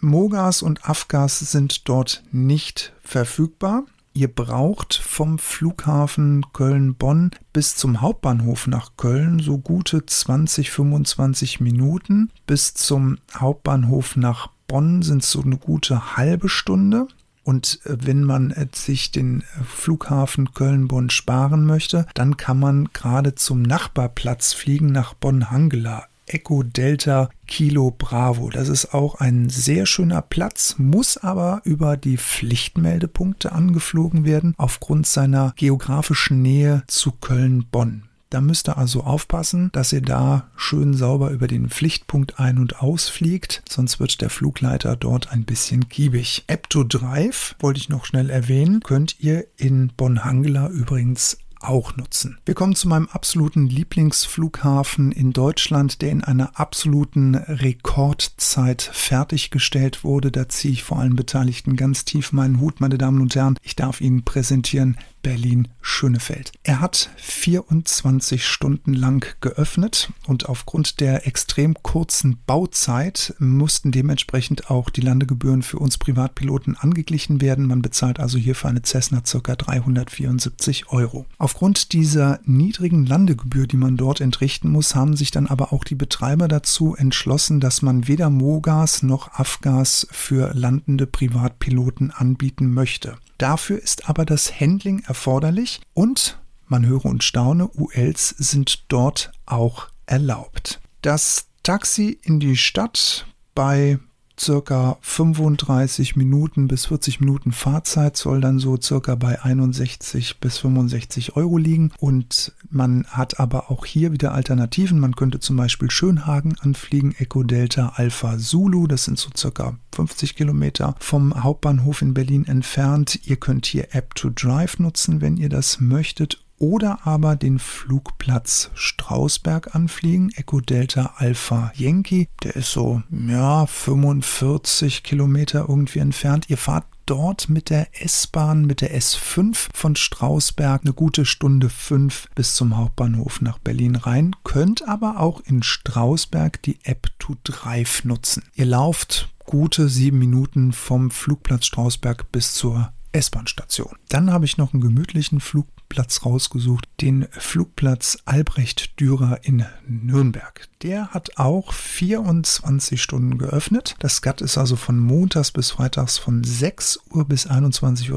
Mogas 0.00 0.60
und 0.62 0.88
Afgas 0.88 1.38
sind 1.38 1.88
dort 1.88 2.22
nicht 2.30 2.92
verfügbar. 3.02 3.84
Ihr 4.16 4.28
braucht 4.28 4.94
vom 4.94 5.40
Flughafen 5.40 6.46
Köln-Bonn 6.52 7.32
bis 7.52 7.74
zum 7.74 8.00
Hauptbahnhof 8.00 8.68
nach 8.68 8.92
Köln 8.96 9.40
so 9.40 9.58
gute 9.58 10.06
20, 10.06 10.70
25 10.70 11.60
Minuten. 11.60 12.30
Bis 12.46 12.74
zum 12.74 13.18
Hauptbahnhof 13.36 14.14
nach 14.14 14.50
Bonn 14.68 15.02
sind 15.02 15.24
es 15.24 15.32
so 15.32 15.42
eine 15.42 15.56
gute 15.56 16.16
halbe 16.16 16.48
Stunde. 16.48 17.08
Und 17.42 17.80
äh, 17.86 17.96
wenn 18.06 18.22
man 18.22 18.52
äh, 18.52 18.68
sich 18.72 19.10
den 19.10 19.40
äh, 19.40 19.64
Flughafen 19.64 20.54
Köln-Bonn 20.54 21.10
sparen 21.10 21.66
möchte, 21.66 22.06
dann 22.14 22.36
kann 22.36 22.60
man 22.60 22.90
gerade 22.92 23.34
zum 23.34 23.62
Nachbarplatz 23.62 24.52
fliegen 24.52 24.92
nach 24.92 25.14
Bonn-Hangela. 25.14 26.06
Echo 26.26 26.62
Delta 26.62 27.28
Kilo 27.46 27.90
Bravo. 27.96 28.50
Das 28.50 28.68
ist 28.68 28.94
auch 28.94 29.16
ein 29.16 29.48
sehr 29.48 29.86
schöner 29.86 30.22
Platz, 30.22 30.76
muss 30.78 31.16
aber 31.16 31.60
über 31.64 31.96
die 31.96 32.18
Pflichtmeldepunkte 32.18 33.52
angeflogen 33.52 34.24
werden, 34.24 34.54
aufgrund 34.56 35.06
seiner 35.06 35.52
geografischen 35.56 36.42
Nähe 36.42 36.82
zu 36.86 37.12
Köln-Bonn. 37.12 38.04
Da 38.34 38.40
müsst 38.40 38.68
ihr 38.68 38.76
also 38.76 39.04
aufpassen, 39.04 39.70
dass 39.70 39.92
ihr 39.92 40.00
da 40.02 40.48
schön 40.56 40.94
sauber 40.94 41.30
über 41.30 41.46
den 41.46 41.68
Pflichtpunkt 41.68 42.40
ein- 42.40 42.58
und 42.58 42.82
ausfliegt, 42.82 43.62
sonst 43.68 44.00
wird 44.00 44.20
der 44.20 44.28
Flugleiter 44.28 44.96
dort 44.96 45.30
ein 45.30 45.44
bisschen 45.44 45.88
giebig. 45.88 46.42
Epto 46.48 46.82
Drive, 46.82 47.54
wollte 47.60 47.78
ich 47.78 47.90
noch 47.90 48.04
schnell 48.04 48.30
erwähnen, 48.30 48.80
könnt 48.80 49.20
ihr 49.20 49.46
in 49.56 49.92
Bonn-Hangela 49.96 50.68
übrigens 50.68 51.38
auch 51.64 51.96
nutzen. 51.96 52.38
Wir 52.44 52.54
kommen 52.54 52.74
zu 52.74 52.88
meinem 52.88 53.08
absoluten 53.08 53.66
Lieblingsflughafen 53.66 55.12
in 55.12 55.32
Deutschland, 55.32 56.02
der 56.02 56.10
in 56.10 56.24
einer 56.24 56.58
absoluten 56.58 57.34
Rekordzeit 57.34 58.82
fertiggestellt 58.82 60.04
wurde. 60.04 60.30
Da 60.30 60.48
ziehe 60.48 60.72
ich 60.72 60.84
vor 60.84 60.98
allen 60.98 61.16
Beteiligten 61.16 61.76
ganz 61.76 62.04
tief 62.04 62.32
meinen 62.32 62.60
Hut, 62.60 62.80
meine 62.80 62.98
Damen 62.98 63.20
und 63.20 63.34
Herren. 63.34 63.58
Ich 63.62 63.76
darf 63.76 64.00
Ihnen 64.00 64.24
präsentieren 64.24 64.96
Berlin-Schönefeld. 65.24 66.52
Er 66.62 66.80
hat 66.80 67.10
24 67.16 68.46
Stunden 68.46 68.94
lang 68.94 69.26
geöffnet 69.40 70.12
und 70.28 70.48
aufgrund 70.48 71.00
der 71.00 71.26
extrem 71.26 71.74
kurzen 71.82 72.38
Bauzeit 72.46 73.34
mussten 73.40 73.90
dementsprechend 73.90 74.70
auch 74.70 74.90
die 74.90 75.00
Landegebühren 75.00 75.62
für 75.62 75.78
uns 75.78 75.98
Privatpiloten 75.98 76.76
angeglichen 76.76 77.40
werden. 77.40 77.66
Man 77.66 77.82
bezahlt 77.82 78.20
also 78.20 78.38
hier 78.38 78.54
für 78.54 78.68
eine 78.68 78.82
Cessna 78.82 79.22
ca. 79.22 79.56
374 79.56 80.90
Euro. 80.90 81.26
Aufgrund 81.38 81.92
dieser 81.92 82.38
niedrigen 82.44 83.06
Landegebühr, 83.06 83.66
die 83.66 83.78
man 83.78 83.96
dort 83.96 84.20
entrichten 84.20 84.68
muss, 84.68 84.94
haben 84.94 85.16
sich 85.16 85.30
dann 85.30 85.46
aber 85.46 85.72
auch 85.72 85.84
die 85.84 85.94
Betreiber 85.94 86.48
dazu 86.48 86.94
entschlossen, 86.94 87.60
dass 87.60 87.80
man 87.80 88.06
weder 88.06 88.28
Mogas 88.28 89.02
noch 89.02 89.32
Afgas 89.32 90.06
für 90.10 90.52
landende 90.54 91.06
Privatpiloten 91.06 92.10
anbieten 92.10 92.74
möchte. 92.74 93.16
Dafür 93.38 93.80
ist 93.80 94.08
aber 94.08 94.24
das 94.24 94.60
Handling 94.60 95.02
erforderlich 95.06 95.80
und, 95.92 96.40
man 96.66 96.86
höre 96.86 97.04
und 97.04 97.24
staune, 97.24 97.68
ULs 97.68 98.28
sind 98.30 98.84
dort 98.88 99.32
auch 99.46 99.88
erlaubt. 100.06 100.80
Das 101.02 101.46
Taxi 101.62 102.18
in 102.22 102.40
die 102.40 102.56
Stadt 102.56 103.26
bei 103.54 103.98
circa 104.38 104.98
35 105.00 106.16
Minuten 106.16 106.68
bis 106.68 106.86
40 106.86 107.20
Minuten 107.20 107.52
Fahrzeit 107.52 108.16
soll 108.16 108.40
dann 108.40 108.58
so 108.58 108.80
circa 108.80 109.14
bei 109.14 109.42
61 109.42 110.40
bis 110.40 110.58
65 110.58 111.36
Euro 111.36 111.58
liegen. 111.58 111.92
Und 111.98 112.52
man 112.70 113.04
hat 113.08 113.40
aber 113.40 113.70
auch 113.70 113.86
hier 113.86 114.12
wieder 114.12 114.32
Alternativen. 114.32 114.98
Man 115.00 115.16
könnte 115.16 115.40
zum 115.40 115.56
Beispiel 115.56 115.90
Schönhagen 115.90 116.56
anfliegen, 116.60 117.14
Echo 117.18 117.42
Delta 117.42 117.92
Alpha 117.96 118.38
Zulu. 118.38 118.86
Das 118.86 119.04
sind 119.04 119.18
so 119.18 119.30
circa 119.36 119.78
50 119.94 120.34
Kilometer 120.34 120.94
vom 120.98 121.42
Hauptbahnhof 121.42 122.02
in 122.02 122.14
Berlin 122.14 122.46
entfernt. 122.46 123.20
Ihr 123.24 123.36
könnt 123.36 123.66
hier 123.66 123.94
App 123.94 124.14
to 124.14 124.30
Drive 124.30 124.78
nutzen, 124.78 125.20
wenn 125.20 125.36
ihr 125.36 125.48
das 125.48 125.80
möchtet 125.80 126.43
oder 126.64 127.06
aber 127.06 127.36
den 127.36 127.58
Flugplatz 127.58 128.70
Strausberg 128.72 129.74
anfliegen, 129.74 130.30
Echo 130.34 130.62
Delta 130.62 131.12
Alpha 131.16 131.70
Yankee. 131.76 132.28
Der 132.42 132.56
ist 132.56 132.72
so, 132.72 133.02
ja, 133.10 133.66
45 133.66 135.02
Kilometer 135.02 135.66
irgendwie 135.68 135.98
entfernt. 135.98 136.48
Ihr 136.48 136.56
fahrt 136.56 136.86
dort 137.04 137.50
mit 137.50 137.68
der 137.68 137.88
S-Bahn, 138.02 138.64
mit 138.64 138.80
der 138.80 138.98
S5 138.98 139.68
von 139.74 139.94
Strausberg 139.94 140.80
eine 140.84 140.94
gute 140.94 141.26
Stunde 141.26 141.68
fünf 141.68 142.30
bis 142.34 142.54
zum 142.54 142.78
Hauptbahnhof 142.78 143.42
nach 143.42 143.58
Berlin 143.58 143.96
rein, 143.96 144.34
könnt 144.42 144.88
aber 144.88 145.20
auch 145.20 145.42
in 145.44 145.62
Strausberg 145.62 146.62
die 146.62 146.78
App 146.84 147.08
to 147.18 147.36
Drive 147.44 148.04
nutzen. 148.04 148.42
Ihr 148.54 148.64
lauft 148.64 149.28
gute 149.44 149.90
sieben 149.90 150.18
Minuten 150.18 150.72
vom 150.72 151.10
Flugplatz 151.10 151.66
Strausberg 151.66 152.32
bis 152.32 152.54
zur 152.54 152.90
S-Bahn-Station. 153.12 153.96
Dann 154.08 154.32
habe 154.32 154.46
ich 154.46 154.56
noch 154.56 154.72
einen 154.72 154.82
gemütlichen 154.82 155.40
Flug 155.40 155.66
Flugplatz 155.84 156.24
rausgesucht, 156.24 156.88
den 157.02 157.28
Flugplatz 157.30 158.18
Albrecht 158.24 158.98
Dürer 158.98 159.40
in 159.42 159.66
Nürnberg. 159.86 160.66
Der 160.82 161.08
hat 161.08 161.36
auch 161.36 161.72
24 161.72 163.00
Stunden 163.00 163.38
geöffnet. 163.38 163.94
Das 163.98 164.22
GAT 164.22 164.40
ist 164.40 164.56
also 164.56 164.76
von 164.76 164.98
montags 164.98 165.52
bis 165.52 165.72
freitags 165.72 166.18
von 166.18 166.42
6 166.42 167.00
Uhr 167.12 167.26
bis 167.26 167.46
21.30 167.48 168.10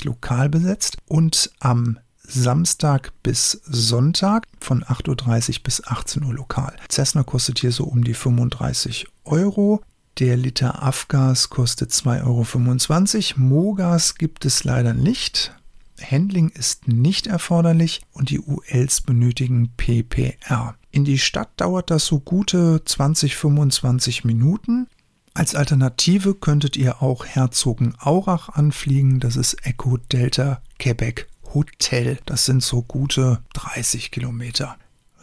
Uhr 0.00 0.06
lokal 0.06 0.48
besetzt 0.48 0.96
und 1.06 1.52
am 1.60 1.98
Samstag 2.24 3.12
bis 3.22 3.60
Sonntag 3.64 4.48
von 4.58 4.82
8.30 4.82 5.58
Uhr 5.58 5.62
bis 5.62 5.86
18 5.86 6.24
Uhr 6.24 6.34
lokal. 6.34 6.74
Cessna 6.90 7.22
kostet 7.22 7.58
hier 7.58 7.72
so 7.72 7.84
um 7.84 8.02
die 8.02 8.14
35 8.14 9.06
Euro. 9.24 9.82
Der 10.18 10.36
Liter 10.36 10.82
Afgas 10.82 11.50
kostet 11.50 11.90
2,25 11.90 13.34
Euro. 13.34 13.40
Mogas 13.40 14.16
gibt 14.16 14.44
es 14.44 14.64
leider 14.64 14.94
nicht. 14.94 15.52
Handling 16.02 16.50
ist 16.50 16.88
nicht 16.88 17.26
erforderlich 17.26 18.02
und 18.12 18.30
die 18.30 18.40
ULs 18.40 19.00
benötigen 19.00 19.72
PPR. 19.76 20.74
In 20.90 21.04
die 21.04 21.18
Stadt 21.18 21.50
dauert 21.56 21.90
das 21.90 22.06
so 22.06 22.20
gute 22.20 22.82
20-25 22.84 24.26
Minuten. 24.26 24.88
Als 25.34 25.54
Alternative 25.54 26.34
könntet 26.34 26.76
ihr 26.76 27.02
auch 27.02 27.24
Herzogenaurach 27.24 28.48
anfliegen. 28.48 29.20
Das 29.20 29.36
ist 29.36 29.64
Echo 29.64 29.96
Delta 29.96 30.60
Quebec 30.78 31.28
Hotel. 31.54 32.18
Das 32.26 32.44
sind 32.44 32.62
so 32.62 32.82
gute 32.82 33.42
30 33.54 34.10
Kilometer. 34.10 34.76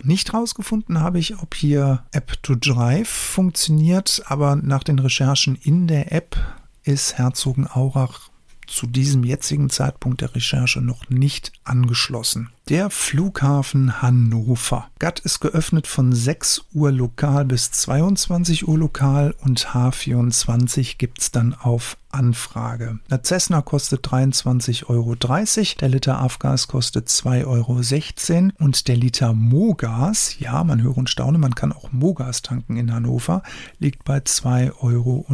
Nicht 0.03 0.33
rausgefunden 0.33 1.01
habe 1.01 1.19
ich, 1.19 1.39
ob 1.41 1.55
hier 1.55 2.05
App 2.11 2.41
to 2.43 2.55
Drive 2.55 3.09
funktioniert, 3.09 4.21
aber 4.27 4.55
nach 4.55 4.83
den 4.83 4.99
Recherchen 4.99 5.55
in 5.55 5.87
der 5.87 6.11
App 6.11 6.37
ist 6.83 7.17
Herzogenaurach 7.17 8.29
zu 8.67 8.87
diesem 8.87 9.23
jetzigen 9.23 9.69
Zeitpunkt 9.69 10.21
der 10.21 10.35
Recherche 10.35 10.81
noch 10.81 11.09
nicht 11.09 11.51
angeschlossen. 11.63 12.49
Der 12.69 12.89
Flughafen 12.89 14.01
Hannover. 14.01 14.89
GATT 14.99 15.21
ist 15.21 15.39
geöffnet 15.39 15.87
von 15.87 16.11
6 16.11 16.65
Uhr 16.73 16.91
lokal 16.91 17.45
bis 17.45 17.71
22 17.71 18.67
Uhr 18.67 18.77
lokal 18.77 19.33
und 19.39 19.69
H24 19.69 20.97
gibt 20.97 21.21
es 21.21 21.31
dann 21.31 21.53
auf 21.53 21.95
Anfrage. 22.09 22.99
Der 23.09 23.23
Cessna 23.23 23.61
kostet 23.61 24.07
23,30 24.07 24.87
Euro, 24.87 25.15
der 25.15 25.89
Liter 25.89 26.19
Afgas 26.19 26.67
kostet 26.67 27.07
2,16 27.07 27.45
Euro 27.45 28.65
und 28.65 28.87
der 28.87 28.95
Liter 28.95 29.33
Mogas, 29.33 30.39
ja, 30.39 30.63
man 30.63 30.81
höre 30.81 30.97
und 30.97 31.09
staune, 31.09 31.37
man 31.37 31.55
kann 31.55 31.71
auch 31.71 31.91
Mogas 31.91 32.41
tanken 32.41 32.77
in 32.77 32.93
Hannover, 32.93 33.43
liegt 33.79 34.03
bei 34.03 34.17
2,05 34.17 34.81
Euro. 34.81 35.25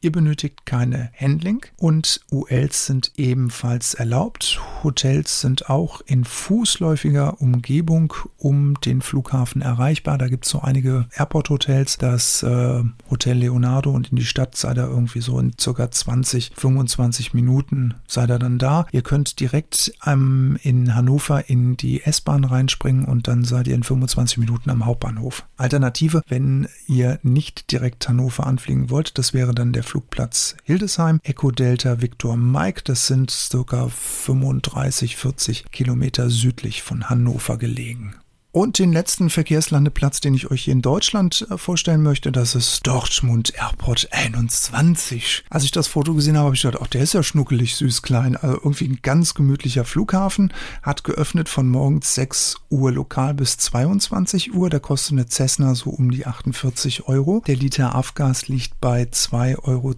Ihr 0.00 0.12
benötigt 0.12 0.66
keine 0.66 1.12
Handling 1.16 1.64
und 1.76 2.20
ULs 2.30 2.86
sind 2.86 3.12
ebenfalls 3.16 3.94
erlaubt. 3.94 4.60
Hotels 4.82 5.40
sind 5.40 5.70
auch 5.70 6.00
in 6.04 6.24
fußläufiger 6.52 7.40
Umgebung 7.40 8.12
um 8.36 8.78
den 8.82 9.00
Flughafen 9.00 9.62
erreichbar. 9.62 10.18
Da 10.18 10.28
gibt 10.28 10.44
es 10.44 10.50
so 10.50 10.60
einige 10.60 11.06
Airport-Hotels, 11.16 11.96
das 11.96 12.42
äh, 12.42 12.82
Hotel 13.10 13.38
Leonardo 13.38 13.90
und 13.90 14.10
in 14.10 14.16
die 14.16 14.26
Stadt 14.26 14.54
sei 14.54 14.74
da 14.74 14.86
irgendwie 14.86 15.22
so 15.22 15.38
in 15.38 15.52
circa 15.58 15.90
20, 15.90 16.52
25 16.54 17.32
Minuten 17.32 17.94
seid 18.06 18.30
ihr 18.30 18.38
dann 18.38 18.58
da. 18.58 18.86
Ihr 18.92 19.00
könnt 19.00 19.40
direkt 19.40 19.94
ähm, 20.06 20.58
in 20.62 20.94
Hannover 20.94 21.48
in 21.48 21.78
die 21.78 22.02
S-Bahn 22.02 22.44
reinspringen 22.44 23.06
und 23.06 23.28
dann 23.28 23.44
seid 23.44 23.66
ihr 23.66 23.74
in 23.74 23.82
25 23.82 24.36
Minuten 24.36 24.68
am 24.68 24.84
Hauptbahnhof. 24.84 25.46
Alternative, 25.56 26.20
wenn 26.28 26.68
ihr 26.86 27.18
nicht 27.22 27.72
direkt 27.72 28.06
Hannover 28.10 28.46
anfliegen 28.46 28.90
wollt, 28.90 29.16
das 29.16 29.32
wäre 29.32 29.54
dann 29.54 29.72
der 29.72 29.84
Flugplatz 29.84 30.54
Hildesheim, 30.64 31.18
Echo 31.22 31.50
Delta 31.50 32.02
Victor 32.02 32.36
Mike. 32.36 32.82
Das 32.84 33.06
sind 33.06 33.30
circa 33.30 33.88
35, 33.88 35.16
40 35.16 35.70
Kilometer 35.70 36.28
südlich 36.28 36.41
von 36.82 37.08
Hannover 37.08 37.58
gelegen. 37.58 38.14
Und 38.54 38.78
den 38.78 38.92
letzten 38.92 39.30
Verkehrslandeplatz, 39.30 40.20
den 40.20 40.34
ich 40.34 40.50
euch 40.50 40.64
hier 40.64 40.74
in 40.74 40.82
Deutschland 40.82 41.46
äh, 41.48 41.56
vorstellen 41.56 42.02
möchte, 42.02 42.30
das 42.30 42.54
ist 42.54 42.86
Dortmund 42.86 43.54
Airport 43.56 44.08
21. 44.10 45.44
Als 45.48 45.64
ich 45.64 45.70
das 45.70 45.86
Foto 45.86 46.12
gesehen 46.12 46.36
habe, 46.36 46.44
habe 46.44 46.54
ich 46.54 46.60
gedacht, 46.60 46.82
ach, 46.82 46.88
der 46.88 47.00
ist 47.00 47.14
ja 47.14 47.22
schnuckelig, 47.22 47.76
süß, 47.76 48.02
klein. 48.02 48.36
Also 48.36 48.56
irgendwie 48.56 48.88
ein 48.88 48.98
ganz 49.00 49.32
gemütlicher 49.32 49.86
Flughafen. 49.86 50.52
Hat 50.82 51.02
geöffnet 51.02 51.48
von 51.48 51.66
morgens 51.70 52.14
6 52.14 52.56
Uhr 52.68 52.92
lokal 52.92 53.32
bis 53.32 53.56
22 53.56 54.52
Uhr. 54.52 54.68
Der 54.68 54.80
kostet 54.80 55.12
eine 55.12 55.26
Cessna 55.30 55.74
so 55.74 55.88
um 55.88 56.10
die 56.10 56.26
48 56.26 57.08
Euro. 57.08 57.42
Der 57.46 57.56
Liter 57.56 57.94
Afgas 57.94 58.48
liegt 58.48 58.78
bei 58.82 59.04
2,20 59.04 59.62
Euro. 59.64 59.94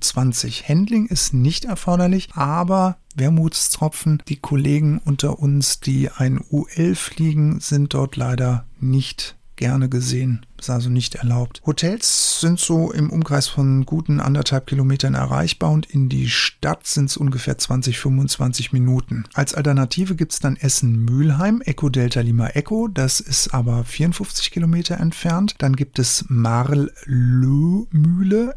Handling 0.69 1.07
ist 1.07 1.35
nicht 1.35 1.65
erforderlich, 1.65 2.29
aber 2.35 2.99
Wermutstropfen. 3.15 4.23
Die 4.29 4.37
Kollegen 4.37 5.01
unter 5.05 5.39
uns, 5.39 5.81
die 5.81 6.11
ein 6.11 6.41
U11 6.41 6.95
fliegen, 6.97 7.61
sind 7.61 7.95
dort 7.95 8.17
leider 8.17 8.67
nicht 8.81 9.37
gerne 9.57 9.89
gesehen. 9.89 10.45
Ist 10.59 10.71
also 10.71 10.89
nicht 10.89 11.17
erlaubt. 11.17 11.61
Hotels 11.67 12.41
sind 12.41 12.59
so 12.59 12.91
im 12.91 13.11
Umkreis 13.11 13.49
von 13.49 13.85
guten 13.85 14.21
anderthalb 14.21 14.67
Kilometern 14.67 15.13
erreichbar 15.15 15.71
und 15.71 15.85
in 15.87 16.09
die 16.09 16.31
Stadt 16.31 16.87
sind 16.87 17.11
es 17.11 17.17
ungefähr 17.19 17.59
20, 17.59 17.99
25 17.99 18.73
Minuten. 18.73 19.25
Als 19.35 19.53
Alternative 19.55 20.15
gibt 20.15 20.33
es 20.33 20.39
dann 20.39 20.57
Essen-Mülheim, 20.57 21.61
Echo 21.67 21.91
Delta 21.91 22.21
Lima 22.21 22.47
Echo, 22.49 22.89
das 22.89 23.21
ist 23.21 23.53
aber 23.53 23.85
54 23.85 24.51
Kilometer 24.53 24.99
entfernt. 24.99 25.57
Dann 25.59 25.77
gibt 25.77 25.99
es 25.99 26.25
Marl-Mühle, 26.29 26.95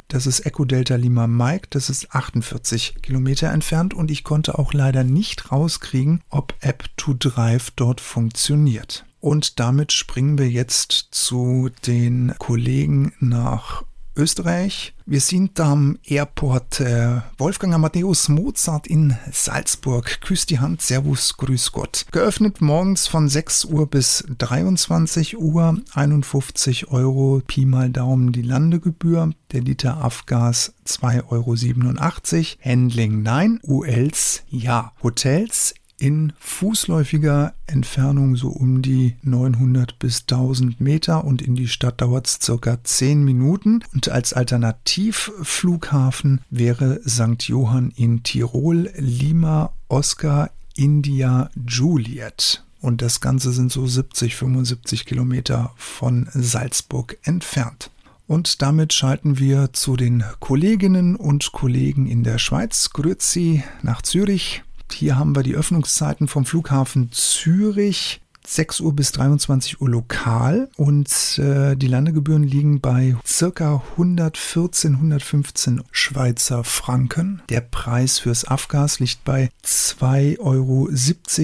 das 0.08 0.27
ist 0.27 0.46
Echo 0.46 0.63
Delta 0.66 0.96
Lima 0.96 1.27
Mike, 1.27 1.68
das 1.72 1.89
ist 1.89 2.13
48 2.13 3.01
Kilometer 3.01 3.51
entfernt 3.51 3.94
und 3.94 4.12
ich 4.12 4.24
konnte 4.24 4.58
auch 4.60 4.72
leider 4.74 5.04
nicht 5.04 5.51
rauskriegen, 5.51 6.22
ob 6.30 6.54
App 6.62 6.86
to 6.96 7.13
Drive 7.13 7.72
dort 7.72 8.00
funktioniert. 8.01 9.07
Und 9.27 9.60
damit 9.60 9.91
springen 9.91 10.38
wir 10.38 10.50
jetzt 10.50 11.10
zu 11.12 11.69
den 11.86 12.34
Kollegen 12.38 13.12
nach 13.19 13.84
Österreich. 14.15 14.93
Wir 15.05 15.19
sind 15.19 15.60
am 15.60 16.00
Airport 16.05 16.79
äh, 16.79 17.19
Wolfgang 17.38 17.74
Amadeus 17.74 18.29
Mozart 18.29 18.88
in 18.88 19.17
Salzburg. 19.29 20.22
Küss 20.22 20.46
die 20.46 20.60
Hand, 20.60 20.81
Servus, 20.81 21.36
Grüß 21.36 21.74
Gott. 21.74 22.05
Geöffnet 22.13 22.62
morgens 22.62 23.07
von 23.07 23.27
6 23.27 23.65
Uhr 23.65 23.88
bis 23.88 24.24
23 24.38 25.38
Uhr, 25.38 25.77
51 25.93 26.88
Euro 26.88 27.41
Pi 27.46 27.65
mal 27.65 27.89
Daumen 27.89 28.31
die 28.31 28.43
Landegebühr. 28.43 29.31
Der 29.51 29.60
Liter 29.60 29.98
Afgas 29.98 30.74
2,87 30.88 31.19
Euro. 31.31 32.63
Handling 32.63 33.24
nein, 33.24 33.60
ULs 33.63 34.43
ja. 34.48 34.93
Hotels 35.03 35.74
in 36.00 36.34
fußläufiger 36.39 37.54
Entfernung 37.66 38.36
so 38.36 38.50
um 38.50 38.82
die 38.82 39.16
900 39.24 39.98
bis 40.00 40.22
1000 40.22 40.80
Meter 40.80 41.25
und 41.25 41.42
in 41.42 41.56
die 41.56 41.68
Stadt 41.68 42.01
dauert 42.01 42.27
es 42.27 42.39
circa 42.42 42.77
10 42.84 43.24
Minuten. 43.24 43.84
Und 43.94 44.10
als 44.10 44.34
Alternativflughafen 44.34 46.42
wäre 46.50 47.01
St. 47.08 47.44
Johann 47.44 47.92
in 47.96 48.24
Tirol, 48.24 48.92
Lima, 48.98 49.72
Oscar, 49.88 50.50
India, 50.75 51.50
Juliet. 51.68 52.63
Und 52.80 53.01
das 53.01 53.22
Ganze 53.22 53.51
sind 53.51 53.72
so 53.72 53.88
70, 53.88 54.36
75 54.36 55.06
Kilometer 55.06 55.74
von 55.77 56.30
Salzburg 56.34 57.18
entfernt. 57.24 57.89
Und 58.27 58.62
damit 58.62 58.94
schalten 58.94 59.39
wir 59.39 59.74
zu 59.74 59.96
den 59.96 60.24
Kolleginnen 60.39 61.16
und 61.16 61.54
Kollegen 61.54 62.08
in 62.08 62.24
der 62.24 62.38
Schweiz. 62.38 62.92
Grüezi 62.92 63.63
nach 63.82 64.01
Zürich. 64.01 64.63
Hier 64.94 65.17
haben 65.17 65.36
wir 65.36 65.44
die 65.44 65.56
Öffnungszeiten 65.56 66.27
vom 66.27 66.46
Flughafen 66.46 67.12
Zürich 67.12 68.22
6 68.48 68.80
Uhr 68.80 68.96
bis 68.96 69.12
23 69.12 69.82
Uhr 69.82 69.89
lokal 69.89 70.70
und 70.77 71.38
äh, 71.38 71.75
die 71.75 71.88
Landegebühren 71.88 72.44
liegen 72.44 72.80
bei 72.80 73.18
circa 73.25 73.84
114, 73.92 74.94
115 74.94 75.84
Schweizer 75.92 76.63
Franken. 76.63 77.42
Der 77.50 77.60
Preis 77.60 78.20
fürs 78.20 78.46
Afgas 78.46 79.00
liegt 79.00 79.25
bei 79.25 79.50
2,70 79.66 80.39
Euro 80.39 80.88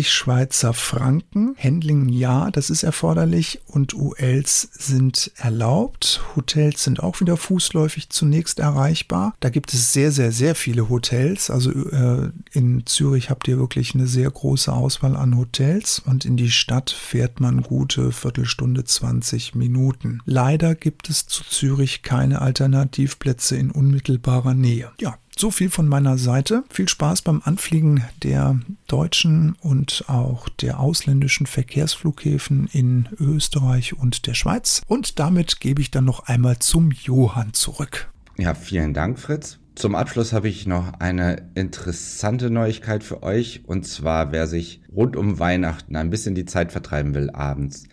Schweizer 0.03 0.73
Franken. 0.73 1.55
Handling 1.61 2.07
ja, 2.07 2.49
das 2.51 2.69
ist 2.69 2.83
erforderlich 2.83 3.59
und 3.67 3.93
ULs 3.93 4.69
sind 4.71 5.31
erlaubt. 5.35 6.21
Hotels 6.37 6.85
sind 6.85 7.03
auch 7.03 7.19
wieder 7.19 7.35
fußläufig 7.35 8.09
zunächst 8.09 8.59
erreichbar. 8.59 9.35
Da 9.41 9.49
gibt 9.49 9.73
es 9.73 9.91
sehr, 9.91 10.13
sehr, 10.13 10.31
sehr 10.31 10.55
viele 10.55 10.87
Hotels. 10.87 11.49
Also 11.49 11.71
äh, 11.71 12.31
in 12.51 12.85
Zürich 12.85 13.29
habt 13.29 13.49
ihr 13.49 13.57
wirklich 13.57 13.93
eine 13.93 14.07
sehr 14.07 14.31
große 14.31 14.71
Auswahl 14.71 15.17
an 15.17 15.37
Hotels 15.37 15.99
und 15.99 16.23
in 16.23 16.37
die 16.37 16.51
Stadt 16.51 16.92
fährt 16.93 17.39
man 17.39 17.61
gute 17.61 18.11
Viertelstunde 18.11 18.83
20 18.83 19.55
Minuten. 19.55 20.19
Leider 20.25 20.75
gibt 20.75 21.09
es 21.09 21.27
zu 21.27 21.43
Zürich 21.43 22.01
keine 22.01 22.41
Alternativplätze 22.41 23.55
in 23.57 23.71
unmittelbarer 23.71 24.53
Nähe. 24.53 24.91
Ja, 24.99 25.17
so 25.35 25.51
viel 25.51 25.69
von 25.69 25.87
meiner 25.87 26.17
Seite. 26.17 26.63
Viel 26.69 26.87
Spaß 26.87 27.23
beim 27.23 27.41
Anfliegen 27.43 28.03
der 28.21 28.59
deutschen 28.87 29.55
und 29.61 30.05
auch 30.07 30.47
der 30.49 30.79
ausländischen 30.79 31.47
Verkehrsflughäfen 31.47 32.69
in 32.71 33.09
Österreich 33.19 33.97
und 33.97 34.27
der 34.27 34.35
Schweiz. 34.35 34.81
Und 34.87 35.19
damit 35.19 35.59
gebe 35.59 35.81
ich 35.81 35.91
dann 35.91 36.05
noch 36.05 36.27
einmal 36.27 36.59
zum 36.59 36.91
Johann 36.91 37.53
zurück. 37.53 38.11
Ja, 38.37 38.53
vielen 38.53 38.93
Dank, 38.93 39.19
Fritz. 39.19 39.59
Zum 39.75 39.95
Abschluss 39.95 40.33
habe 40.33 40.47
ich 40.47 40.67
noch 40.67 40.93
eine 40.99 41.49
interessante 41.55 42.51
Neuigkeit 42.51 43.03
für 43.03 43.23
euch. 43.23 43.63
Und 43.65 43.87
zwar, 43.87 44.31
wer 44.31 44.45
sich 44.45 44.81
rund 44.95 45.15
um 45.15 45.39
Weihnachten 45.39 45.95
ein 45.95 46.11
bisschen 46.11 46.35
die 46.35 46.45
Zeit 46.45 46.71
vertreiben 46.71 47.15
will 47.15 47.31
abends, 47.31 47.85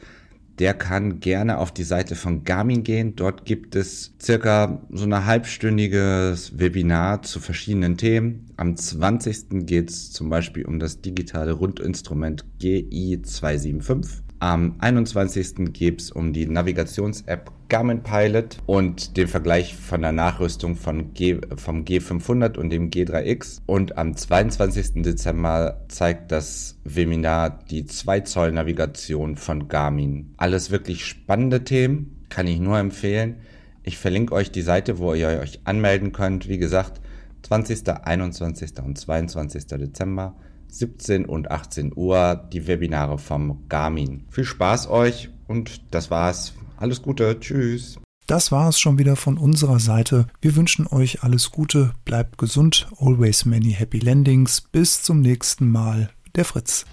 der 0.58 0.74
kann 0.74 1.20
gerne 1.20 1.56
auf 1.56 1.72
die 1.72 1.84
Seite 1.84 2.16
von 2.16 2.44
Garmin 2.44 2.82
gehen. 2.82 3.16
Dort 3.16 3.46
gibt 3.46 3.76
es 3.76 4.14
circa 4.20 4.82
so 4.90 5.06
ein 5.06 5.24
halbstündiges 5.24 6.58
Webinar 6.58 7.22
zu 7.22 7.40
verschiedenen 7.40 7.96
Themen. 7.96 8.50
Am 8.58 8.76
20. 8.76 9.66
geht 9.66 9.88
es 9.88 10.12
zum 10.12 10.28
Beispiel 10.28 10.66
um 10.66 10.78
das 10.78 11.00
digitale 11.00 11.52
Rundinstrument 11.52 12.44
GI275. 12.60 14.20
Am 14.42 14.76
21. 14.78 15.70
geht 15.74 16.00
es 16.00 16.10
um 16.10 16.32
die 16.32 16.46
Navigations-App 16.46 17.52
Garmin 17.68 18.02
Pilot 18.02 18.56
und 18.64 19.18
den 19.18 19.28
Vergleich 19.28 19.76
von 19.76 20.00
der 20.00 20.12
Nachrüstung 20.12 20.76
von 20.76 21.12
G, 21.12 21.38
vom 21.56 21.84
G500 21.84 22.56
und 22.56 22.70
dem 22.70 22.88
G3X. 22.88 23.60
Und 23.66 23.98
am 23.98 24.16
22. 24.16 25.02
Dezember 25.02 25.84
zeigt 25.88 26.32
das 26.32 26.78
Webinar 26.84 27.58
die 27.70 27.84
2 27.84 28.20
Zoll 28.20 28.52
Navigation 28.52 29.36
von 29.36 29.68
Garmin. 29.68 30.32
Alles 30.38 30.70
wirklich 30.70 31.04
spannende 31.04 31.62
Themen, 31.62 32.24
kann 32.30 32.46
ich 32.46 32.60
nur 32.60 32.78
empfehlen. 32.78 33.36
Ich 33.82 33.98
verlinke 33.98 34.34
euch 34.34 34.50
die 34.50 34.62
Seite, 34.62 34.98
wo 34.98 35.12
ihr 35.12 35.28
euch 35.28 35.60
anmelden 35.64 36.12
könnt. 36.12 36.48
Wie 36.48 36.58
gesagt, 36.58 37.02
20., 37.42 37.86
21. 37.88 38.72
und 38.82 38.96
22. 38.96 39.66
Dezember. 39.66 40.34
17 40.72 41.24
und 41.24 41.50
18 41.50 41.92
Uhr 41.94 42.48
die 42.52 42.66
Webinare 42.66 43.18
vom 43.18 43.68
Garmin. 43.68 44.24
Viel 44.30 44.44
Spaß 44.44 44.88
euch 44.88 45.30
und 45.46 45.82
das 45.94 46.10
war's. 46.10 46.54
Alles 46.76 47.02
Gute, 47.02 47.38
tschüss. 47.40 47.98
Das 48.26 48.52
war 48.52 48.68
es 48.68 48.78
schon 48.78 48.98
wieder 48.98 49.16
von 49.16 49.38
unserer 49.38 49.80
Seite. 49.80 50.28
Wir 50.40 50.54
wünschen 50.54 50.86
euch 50.86 51.24
alles 51.24 51.50
Gute, 51.50 51.92
bleibt 52.04 52.38
gesund, 52.38 52.88
always 52.98 53.44
many 53.44 53.72
happy 53.72 53.98
landings. 53.98 54.60
Bis 54.60 55.02
zum 55.02 55.20
nächsten 55.20 55.68
Mal, 55.68 56.10
der 56.36 56.44
Fritz. 56.44 56.86